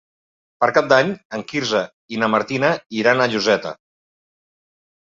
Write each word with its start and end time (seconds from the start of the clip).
Per 0.63 0.69
Cap 0.77 0.87
d'Any 0.93 1.11
en 1.39 1.43
Quirze 1.53 1.83
i 2.17 2.21
na 2.23 2.31
Martina 2.39 2.73
iran 3.03 3.25
a 3.27 3.31
Lloseta. 3.37 3.79